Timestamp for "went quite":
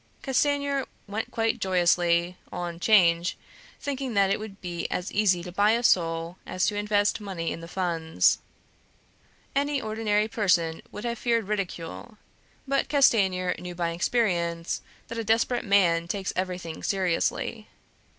1.07-1.59